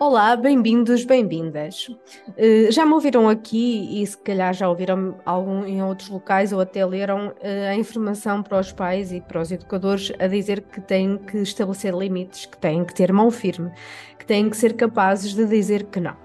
Olá, 0.00 0.34
bem-vindos, 0.34 1.04
bem-vindas. 1.04 1.88
Uh, 1.88 2.72
já 2.72 2.84
me 2.84 2.94
ouviram 2.94 3.28
aqui 3.28 4.02
e 4.02 4.04
se 4.04 4.18
calhar 4.18 4.52
já 4.52 4.68
ouviram 4.68 5.20
algum 5.24 5.64
em 5.64 5.84
outros 5.84 6.08
locais 6.08 6.52
ou 6.52 6.60
até 6.60 6.84
leram 6.84 7.28
uh, 7.28 7.70
a 7.70 7.76
informação 7.76 8.42
para 8.42 8.58
os 8.58 8.72
pais 8.72 9.12
e 9.12 9.20
para 9.20 9.40
os 9.40 9.52
educadores 9.52 10.12
a 10.18 10.26
dizer 10.26 10.62
que 10.62 10.80
têm 10.80 11.16
que 11.16 11.38
estabelecer 11.38 11.94
limites, 11.94 12.44
que 12.44 12.58
têm 12.58 12.84
que 12.84 12.92
ter 12.92 13.12
mão 13.12 13.30
firme, 13.30 13.70
que 14.18 14.26
têm 14.26 14.50
que 14.50 14.56
ser 14.56 14.74
capazes 14.74 15.32
de 15.32 15.46
dizer 15.46 15.84
que 15.84 16.00
não. 16.00 16.23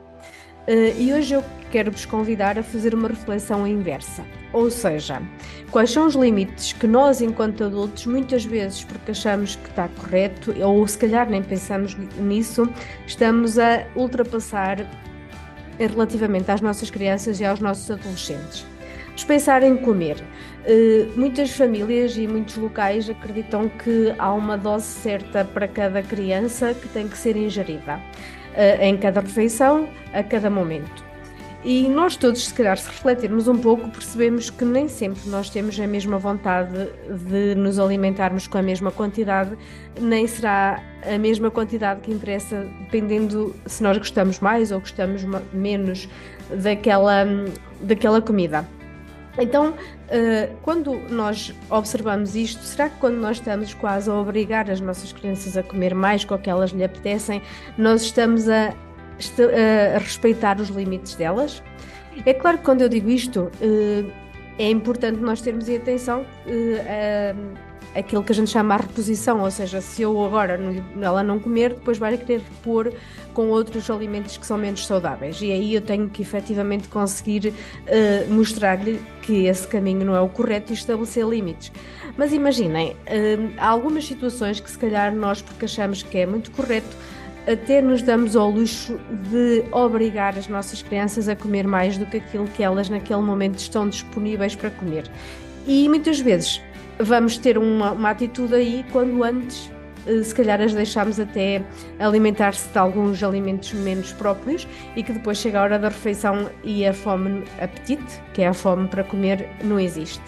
Uh, 0.67 0.99
e 0.99 1.13
hoje 1.13 1.33
eu 1.33 1.43
quero 1.71 1.91
vos 1.91 2.05
convidar 2.05 2.57
a 2.57 2.63
fazer 2.63 2.93
uma 2.93 3.07
reflexão 3.07 3.65
inversa. 3.65 4.23
Ou 4.51 4.69
seja, 4.69 5.21
quais 5.71 5.91
são 5.91 6.07
os 6.07 6.15
limites 6.15 6.73
que 6.73 6.87
nós, 6.87 7.21
enquanto 7.21 7.63
adultos, 7.63 8.05
muitas 8.05 8.43
vezes, 8.43 8.83
porque 8.83 9.11
achamos 9.11 9.55
que 9.55 9.69
está 9.69 9.87
correto, 9.87 10.53
ou 10.63 10.87
se 10.87 10.97
calhar 10.97 11.29
nem 11.29 11.43
pensamos 11.43 11.95
nisso, 12.17 12.67
estamos 13.05 13.59
a 13.59 13.85
ultrapassar 13.95 14.85
relativamente 15.77 16.51
às 16.51 16.61
nossas 16.61 16.89
crianças 16.89 17.39
e 17.39 17.45
aos 17.45 17.59
nossos 17.59 17.89
adolescentes. 17.89 18.65
Vamos 19.05 19.23
pensar 19.23 19.63
em 19.63 19.77
comer. 19.77 20.17
Uh, 20.65 21.19
muitas 21.19 21.51
famílias 21.51 22.17
e 22.17 22.27
muitos 22.27 22.57
locais 22.57 23.09
acreditam 23.09 23.69
que 23.69 24.13
há 24.17 24.33
uma 24.33 24.57
dose 24.57 24.85
certa 24.85 25.45
para 25.45 25.67
cada 25.67 26.01
criança 26.01 26.73
que 26.73 26.87
tem 26.89 27.07
que 27.07 27.17
ser 27.17 27.35
ingerida 27.35 27.99
em 28.81 28.97
cada 28.97 29.21
refeição, 29.21 29.87
a 30.13 30.23
cada 30.23 30.49
momento. 30.49 31.09
E 31.63 31.89
nós 31.89 32.15
todos, 32.15 32.45
se 32.47 32.53
calhar, 32.53 32.77
se 32.77 32.87
refletirmos 32.87 33.49
um 33.49 33.57
pouco, 33.57 33.89
percebemos 33.89 34.49
que 34.49 34.63
nem 34.63 34.87
sempre 34.87 35.29
nós 35.29 35.49
temos 35.49 35.77
a 35.77 35.85
mesma 35.85 36.17
vontade 36.17 36.89
de 37.27 37.53
nos 37.55 37.77
alimentarmos 37.77 38.47
com 38.47 38.57
a 38.57 38.61
mesma 38.61 38.91
quantidade, 38.91 39.57
nem 39.99 40.25
será 40.25 40.81
a 41.03 41.17
mesma 41.17 41.51
quantidade 41.51 41.99
que 41.99 42.11
interessa, 42.11 42.65
dependendo 42.83 43.53
se 43.65 43.83
nós 43.83 43.97
gostamos 43.97 44.39
mais 44.39 44.71
ou 44.71 44.79
gostamos 44.79 45.25
menos 45.51 46.07
daquela, 46.49 47.25
daquela 47.81 48.21
comida. 48.21 48.65
Então, 49.37 49.73
quando 50.63 50.95
nós 51.09 51.53
observamos 51.69 52.35
isto, 52.35 52.61
será 52.63 52.89
que 52.89 52.97
quando 52.97 53.15
nós 53.15 53.37
estamos 53.37 53.73
quase 53.73 54.09
a 54.09 54.13
obrigar 54.13 54.69
as 54.69 54.81
nossas 54.81 55.13
crianças 55.13 55.55
a 55.55 55.63
comer 55.63 55.93
mais 55.93 56.25
com 56.25 56.35
o 56.35 56.39
que 56.39 56.49
elas 56.49 56.71
lhe 56.71 56.83
apetecem, 56.83 57.41
nós 57.77 58.01
estamos 58.01 58.49
a 58.49 58.73
a 59.95 59.97
respeitar 59.99 60.59
os 60.59 60.69
limites 60.69 61.15
delas. 61.15 61.61
É 62.25 62.33
claro 62.33 62.57
que 62.57 62.63
quando 62.63 62.81
eu 62.81 62.89
digo 62.89 63.09
isto, 63.09 63.51
eh, 63.61 64.05
é 64.57 64.69
importante 64.69 65.19
nós 65.19 65.41
termos 65.41 65.69
em 65.69 65.77
atenção 65.77 66.25
eh, 66.47 67.33
aquilo 67.95 68.23
que 68.23 68.31
a 68.31 68.35
gente 68.35 68.49
chama 68.49 68.75
a 68.75 68.77
reposição, 68.77 69.41
ou 69.41 69.51
seja, 69.51 69.81
se 69.81 70.01
eu 70.01 70.23
agora 70.23 70.59
ela 71.01 71.23
não 71.23 71.39
comer, 71.39 71.73
depois 71.73 71.97
vai 71.97 72.17
querer 72.17 72.41
repor 72.41 72.91
com 73.33 73.47
outros 73.49 73.89
alimentos 73.89 74.37
que 74.37 74.45
são 74.45 74.57
menos 74.57 74.85
saudáveis. 74.85 75.41
E 75.41 75.51
aí 75.51 75.73
eu 75.73 75.81
tenho 75.81 76.09
que 76.09 76.21
efetivamente 76.21 76.87
conseguir 76.87 77.47
uh, 77.49 78.33
mostrar-lhe 78.33 78.99
que 79.21 79.45
esse 79.45 79.67
caminho 79.67 80.05
não 80.05 80.15
é 80.15 80.21
o 80.21 80.29
correto 80.29 80.71
e 80.71 80.75
estabelecer 80.75 81.25
limites. 81.25 81.71
Mas 82.17 82.33
imaginem, 82.33 82.91
uh, 82.91 83.53
há 83.57 83.67
algumas 83.67 84.05
situações 84.05 84.59
que 84.59 84.69
se 84.69 84.77
calhar 84.77 85.13
nós, 85.15 85.41
porque 85.41 85.65
achamos 85.65 86.03
que 86.03 86.17
é 86.17 86.25
muito 86.25 86.51
correto, 86.51 86.95
até 87.51 87.81
nos 87.81 88.01
damos 88.01 88.35
ao 88.35 88.49
luxo 88.49 88.99
de 89.31 89.63
obrigar 89.71 90.37
as 90.37 90.47
nossas 90.47 90.83
crianças 90.83 91.27
a 91.27 91.35
comer 91.35 91.65
mais 91.65 91.97
do 91.97 92.05
que 92.05 92.17
aquilo 92.17 92.47
que 92.47 92.61
elas 92.61 92.89
naquele 92.89 93.21
momento 93.21 93.57
estão 93.57 93.89
disponíveis 93.89 94.55
para 94.55 94.69
comer. 94.69 95.09
E 95.65 95.87
muitas 95.89 96.19
vezes 96.19 96.61
vamos 96.99 97.37
ter 97.37 97.57
uma, 97.57 97.91
uma 97.91 98.09
atitude 98.09 98.53
aí 98.53 98.85
quando 98.91 99.23
antes 99.23 99.71
eh, 100.05 100.23
se 100.23 100.33
calhar 100.33 100.61
as 100.61 100.73
deixamos 100.73 101.19
até 101.19 101.63
alimentar-se 101.99 102.69
de 102.69 102.77
alguns 102.77 103.23
alimentos 103.23 103.73
menos 103.73 104.11
próprios 104.13 104.67
e 104.95 105.03
que 105.03 105.13
depois 105.13 105.37
chega 105.37 105.59
a 105.59 105.63
hora 105.63 105.79
da 105.79 105.89
refeição 105.89 106.49
e 106.63 106.85
a 106.85 106.93
fome, 106.93 107.43
apetite, 107.59 108.21
que 108.33 108.41
é 108.41 108.47
a 108.47 108.53
fome 108.53 108.87
para 108.87 109.03
comer, 109.03 109.49
não 109.63 109.79
existe. 109.79 110.23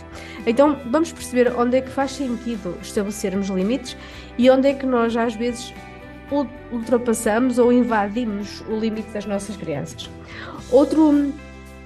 Então 0.45 0.77
vamos 0.89 1.11
perceber 1.11 1.53
onde 1.57 1.77
é 1.77 1.81
que 1.81 1.89
faz 1.89 2.11
sentido 2.11 2.77
estabelecermos 2.81 3.47
limites 3.49 3.97
e 4.37 4.49
onde 4.49 4.69
é 4.69 4.73
que 4.73 4.85
nós 4.85 5.15
às 5.15 5.35
vezes 5.35 5.73
ultrapassamos 6.71 7.59
ou 7.59 7.73
invadimos 7.73 8.61
o 8.69 8.79
limite 8.79 9.09
das 9.09 9.25
nossas 9.25 9.57
crianças. 9.57 10.09
Outro, 10.71 11.33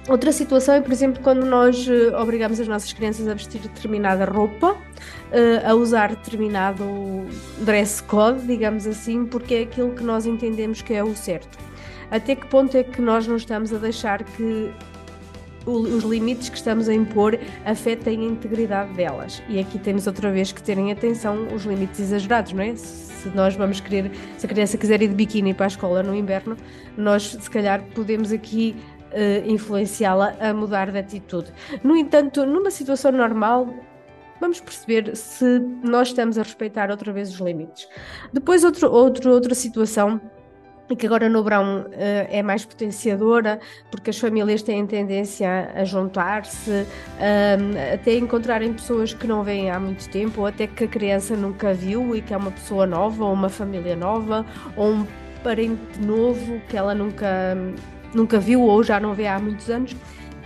outra 0.08 0.32
situação 0.32 0.74
é, 0.74 0.80
por 0.80 0.92
exemplo, 0.92 1.22
quando 1.22 1.44
nós 1.44 1.86
uh, 1.86 2.14
obrigamos 2.20 2.60
as 2.60 2.68
nossas 2.68 2.92
crianças 2.92 3.26
a 3.28 3.34
vestir 3.34 3.60
determinada 3.60 4.24
roupa, 4.24 4.72
uh, 4.72 5.68
a 5.68 5.74
usar 5.74 6.10
determinado 6.10 6.84
dress 7.58 8.02
code, 8.02 8.46
digamos 8.46 8.86
assim, 8.86 9.26
porque 9.26 9.54
é 9.54 9.62
aquilo 9.62 9.90
que 9.90 10.02
nós 10.02 10.26
entendemos 10.26 10.82
que 10.82 10.94
é 10.94 11.02
o 11.02 11.14
certo. 11.14 11.58
Até 12.10 12.36
que 12.36 12.46
ponto 12.46 12.76
é 12.76 12.84
que 12.84 13.00
nós 13.02 13.26
não 13.26 13.36
estamos 13.36 13.72
a 13.72 13.78
deixar 13.78 14.22
que 14.22 14.70
os 15.66 16.04
limites 16.04 16.48
que 16.48 16.56
estamos 16.56 16.88
a 16.88 16.94
impor 16.94 17.38
afetem 17.64 18.20
a 18.20 18.24
integridade 18.24 18.92
delas. 18.92 19.42
E 19.48 19.58
aqui 19.58 19.78
temos 19.78 20.06
outra 20.06 20.30
vez 20.30 20.52
que 20.52 20.62
terem 20.62 20.92
atenção 20.92 21.48
os 21.52 21.64
limites 21.64 21.98
exagerados, 21.98 22.52
não 22.52 22.62
é? 22.62 22.76
Se 22.76 23.28
nós 23.34 23.56
vamos 23.56 23.80
querer, 23.80 24.12
se 24.38 24.46
a 24.46 24.48
criança 24.48 24.78
quiser 24.78 25.02
ir 25.02 25.08
de 25.08 25.14
biquíni 25.14 25.52
para 25.52 25.66
a 25.66 25.68
escola 25.68 26.02
no 26.02 26.14
inverno, 26.14 26.56
nós 26.96 27.36
se 27.40 27.50
calhar 27.50 27.82
podemos 27.94 28.30
aqui 28.30 28.76
uh, 29.12 29.50
influenciá-la 29.50 30.34
a 30.40 30.52
mudar 30.52 30.90
de 30.90 30.98
atitude. 30.98 31.52
No 31.82 31.96
entanto, 31.96 32.44
numa 32.46 32.70
situação 32.70 33.12
normal, 33.12 33.72
vamos 34.40 34.60
perceber 34.60 35.16
se 35.16 35.58
nós 35.82 36.08
estamos 36.08 36.38
a 36.38 36.42
respeitar 36.42 36.90
outra 36.90 37.12
vez 37.12 37.30
os 37.30 37.40
limites. 37.40 37.88
Depois, 38.32 38.64
outro, 38.64 38.90
outro, 38.90 39.30
outra 39.30 39.54
situação 39.54 40.20
e 40.88 40.94
que 40.94 41.06
agora 41.06 41.28
no 41.28 41.42
verão 41.42 41.80
uh, 41.80 41.88
é 42.30 42.42
mais 42.42 42.64
potenciadora, 42.64 43.58
porque 43.90 44.10
as 44.10 44.18
famílias 44.18 44.62
têm 44.62 44.86
tendência 44.86 45.72
a, 45.74 45.84
juntar-se, 45.84 46.70
uh, 46.70 47.94
até 47.94 48.16
encontrarem 48.16 48.72
pessoas 48.72 49.12
que 49.12 49.26
não 49.26 49.42
vêm 49.42 49.70
há 49.70 49.80
muito 49.80 50.08
tempo, 50.10 50.42
ou 50.42 50.46
até 50.46 50.66
que 50.66 50.84
a 50.84 50.88
criança 50.88 51.36
nunca 51.36 51.74
viu 51.74 52.14
e 52.14 52.22
que 52.22 52.32
é 52.32 52.36
uma 52.36 52.52
pessoa 52.52 52.86
nova, 52.86 53.24
ou 53.24 53.32
uma 53.32 53.48
família 53.48 53.96
nova, 53.96 54.46
ou 54.76 54.92
um 54.92 55.06
parente 55.42 56.00
novo 56.00 56.60
que 56.68 56.76
ela 56.76 56.94
nunca, 56.94 57.56
nunca 58.16 58.40
viu 58.40 58.62
ou 58.62 58.82
já 58.82 58.98
não 58.98 59.14
vê 59.14 59.26
há 59.26 59.38
muitos 59.38 59.68
anos. 59.70 59.94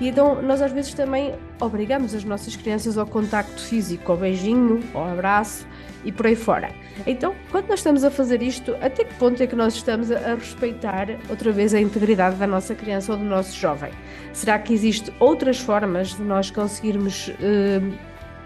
E 0.00 0.08
então 0.08 0.40
nós 0.42 0.60
às 0.60 0.72
vezes 0.72 0.94
também 0.94 1.34
obrigamos 1.60 2.14
as 2.14 2.24
nossas 2.24 2.56
crianças 2.56 2.96
ao 2.98 3.06
contacto 3.06 3.60
físico, 3.60 4.10
ao 4.10 4.18
beijinho, 4.18 4.80
ao 4.94 5.08
abraço 5.08 5.66
e 6.04 6.10
por 6.10 6.26
aí 6.26 6.34
fora. 6.34 6.70
Então, 7.06 7.34
quando 7.50 7.68
nós 7.68 7.80
estamos 7.80 8.02
a 8.04 8.10
fazer 8.10 8.42
isto, 8.42 8.74
até 8.80 9.04
que 9.04 9.14
ponto 9.14 9.42
é 9.42 9.46
que 9.46 9.54
nós 9.54 9.74
estamos 9.74 10.10
a 10.10 10.34
respeitar 10.34 11.08
outra 11.28 11.52
vez 11.52 11.74
a 11.74 11.80
integridade 11.80 12.36
da 12.36 12.46
nossa 12.46 12.74
criança 12.74 13.12
ou 13.12 13.18
do 13.18 13.24
nosso 13.24 13.58
jovem? 13.58 13.90
Será 14.32 14.58
que 14.58 14.72
existem 14.72 15.14
outras 15.20 15.58
formas 15.58 16.14
de 16.14 16.22
nós 16.22 16.50
conseguirmos 16.50 17.30
eh, 17.40 17.80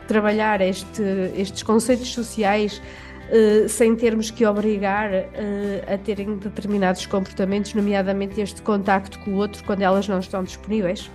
trabalhar 0.09 0.61
este, 0.61 1.03
estes 1.37 1.63
conceitos 1.63 2.13
sociais 2.13 2.83
Uh, 3.25 3.69
sem 3.69 3.97
termos 3.97 4.31
que 4.31 4.45
obrigar 4.45 5.11
uh, 5.11 5.95
a 5.95 5.97
terem 5.97 6.37
determinados 6.37 7.07
comportamentos, 7.07 7.73
nomeadamente 7.73 8.41
este 8.41 8.61
contacto 8.61 9.19
com 9.21 9.33
o 9.33 9.37
outro 9.37 9.65
quando 9.65 9.81
elas 9.81 10.07
não 10.07 10.19
estão 10.19 10.45
disponíveis? 10.45 11.11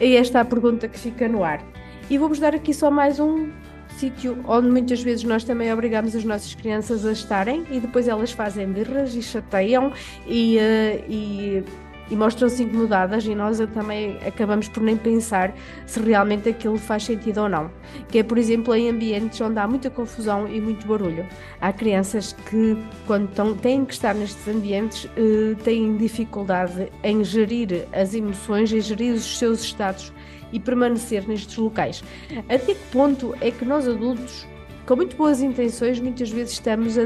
E 0.00 0.16
esta 0.16 0.38
é 0.38 0.40
a 0.42 0.44
pergunta 0.44 0.88
que 0.88 0.98
fica 0.98 1.28
no 1.28 1.44
ar. 1.44 1.64
E 2.10 2.18
vou-vos 2.18 2.38
dar 2.38 2.54
aqui 2.54 2.74
só 2.74 2.90
mais 2.90 3.18
um 3.18 3.50
sítio 3.96 4.38
onde 4.46 4.68
muitas 4.68 5.02
vezes 5.02 5.24
nós 5.24 5.42
também 5.42 5.72
obrigamos 5.72 6.14
as 6.14 6.24
nossas 6.24 6.54
crianças 6.54 7.06
a 7.06 7.12
estarem 7.12 7.64
e 7.70 7.80
depois 7.80 8.06
elas 8.06 8.30
fazem 8.30 8.70
birras 8.70 9.14
e 9.14 9.22
chateiam 9.22 9.92
e, 10.26 10.58
uh, 10.58 11.04
e, 11.08 11.64
e 12.10 12.16
mostram-se 12.16 12.62
incomodadas 12.62 13.24
e 13.26 13.34
nós 13.34 13.58
também 13.74 14.18
acabamos 14.26 14.68
por 14.68 14.82
nem 14.82 14.96
pensar 14.96 15.54
se 15.86 16.00
realmente 16.00 16.48
aquilo 16.48 16.78
faz 16.78 17.04
sentido 17.04 17.42
ou 17.42 17.48
não. 17.48 17.70
Que 18.08 18.18
é, 18.18 18.22
por 18.22 18.38
exemplo, 18.38 18.74
em 18.74 18.88
ambientes 18.88 19.40
onde 19.40 19.58
há 19.58 19.66
muita 19.66 19.90
confusão 19.90 20.48
e 20.48 20.60
muito 20.60 20.86
barulho. 20.86 21.26
Há 21.60 21.72
crianças 21.72 22.32
que, 22.48 22.76
quando 23.06 23.28
estão, 23.28 23.54
têm 23.54 23.84
que 23.84 23.92
estar 23.92 24.14
nestes 24.14 24.46
ambientes, 24.48 25.04
uh, 25.04 25.54
têm 25.64 25.96
dificuldade 25.96 26.90
em 27.02 27.24
gerir 27.24 27.86
as 27.92 28.14
emoções, 28.14 28.72
em 28.72 28.80
gerir 28.80 29.14
os 29.14 29.38
seus 29.38 29.62
estados 29.62 30.12
e 30.52 30.60
permanecer 30.60 31.26
nestes 31.26 31.56
locais. 31.56 32.04
Até 32.48 32.74
que 32.74 32.86
ponto 32.92 33.34
é 33.40 33.50
que 33.50 33.64
nós 33.64 33.88
adultos 33.88 34.46
com 34.86 34.94
muito 34.94 35.16
boas 35.16 35.42
intenções, 35.42 35.98
muitas 35.98 36.30
vezes 36.30 36.52
estamos 36.52 36.96
a 36.96 37.02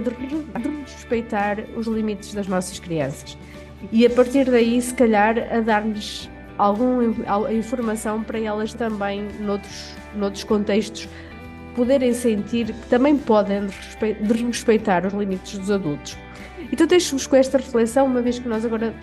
respeitar 0.84 1.64
os 1.74 1.86
limites 1.86 2.34
das 2.34 2.46
nossas 2.46 2.78
crianças. 2.78 3.38
E 3.90 4.06
a 4.06 4.10
partir 4.10 4.50
daí, 4.50 4.80
se 4.80 4.94
calhar, 4.94 5.36
a 5.52 5.60
dar-lhes 5.60 6.28
alguma 6.58 7.04
informação 7.52 8.22
para 8.22 8.38
elas 8.38 8.74
também, 8.74 9.26
noutros, 9.40 9.94
noutros 10.14 10.44
contextos, 10.44 11.08
poderem 11.74 12.12
sentir 12.12 12.66
que 12.66 12.86
também 12.88 13.16
podem 13.16 13.68
respeitar 14.46 15.06
os 15.06 15.14
limites 15.14 15.56
dos 15.56 15.70
adultos. 15.70 16.18
Então 16.70 16.86
deixo-vos 16.86 17.26
com 17.26 17.36
esta 17.36 17.58
reflexão, 17.58 18.06
uma 18.06 18.20
vez 18.20 18.38
que 18.38 18.48
nós 18.48 18.64
agora 18.64 18.94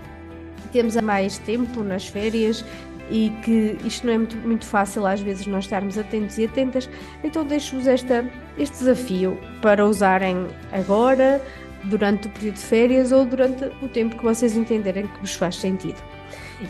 temos 0.71 0.95
mais 0.97 1.37
tempo 1.39 1.81
nas 1.83 2.07
férias 2.07 2.63
e 3.09 3.31
que 3.43 3.77
isto 3.85 4.05
não 4.05 4.13
é 4.13 4.17
muito, 4.17 4.35
muito 4.37 4.65
fácil 4.65 5.07
às 5.07 5.21
vezes 5.21 5.47
nós 5.47 5.63
estarmos 5.63 5.97
atentos 5.97 6.37
e 6.37 6.45
atentas, 6.45 6.89
então 7.23 7.43
deixo-vos 7.45 7.87
este 7.87 8.23
desafio 8.57 9.39
para 9.61 9.85
usarem 9.85 10.45
agora, 10.71 11.41
durante 11.87 12.27
o 12.27 12.29
período 12.29 12.55
de 12.55 12.61
férias 12.61 13.11
ou 13.11 13.25
durante 13.25 13.65
o 13.81 13.87
tempo 13.87 14.17
que 14.17 14.23
vocês 14.23 14.55
entenderem 14.55 15.07
que 15.07 15.19
vos 15.19 15.33
faz 15.33 15.55
sentido. 15.55 15.97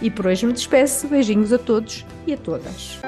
E 0.01 0.09
por 0.09 0.27
hoje 0.27 0.45
me 0.45 0.53
despeço, 0.53 1.07
beijinhos 1.07 1.51
a 1.51 1.57
todos 1.57 2.05
e 2.25 2.33
a 2.33 2.37
todas. 2.37 2.99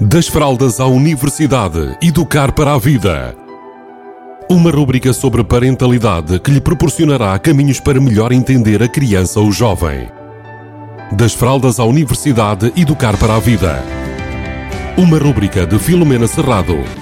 Das 0.00 0.26
fraldas 0.26 0.80
à 0.80 0.86
universidade, 0.86 1.96
educar 2.02 2.52
para 2.52 2.74
a 2.74 2.78
vida. 2.78 3.36
Uma 4.50 4.70
rúbrica 4.70 5.12
sobre 5.12 5.44
parentalidade 5.44 6.40
que 6.40 6.50
lhe 6.50 6.60
proporcionará 6.60 7.38
caminhos 7.38 7.78
para 7.78 8.00
melhor 8.00 8.32
entender 8.32 8.82
a 8.82 8.88
criança 8.88 9.38
ou 9.38 9.52
jovem. 9.52 10.10
Das 11.12 11.32
fraldas 11.32 11.78
à 11.78 11.84
universidade, 11.84 12.72
educar 12.76 13.16
para 13.16 13.36
a 13.36 13.38
vida. 13.38 13.82
Uma 14.96 15.18
rúbrica 15.18 15.64
de 15.66 15.78
Filomena 15.78 16.26
Serrado 16.26 17.01